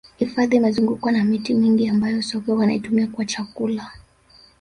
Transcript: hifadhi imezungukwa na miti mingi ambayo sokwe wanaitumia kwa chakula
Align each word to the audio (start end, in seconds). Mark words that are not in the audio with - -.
hifadhi 0.17 0.55
imezungukwa 0.55 1.11
na 1.11 1.23
miti 1.23 1.53
mingi 1.53 1.87
ambayo 1.87 2.21
sokwe 2.21 2.53
wanaitumia 2.53 3.07
kwa 3.07 3.25
chakula 3.25 3.91